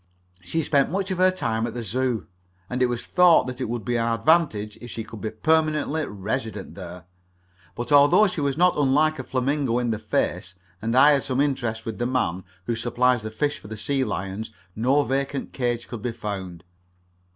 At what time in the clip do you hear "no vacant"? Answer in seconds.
14.75-15.53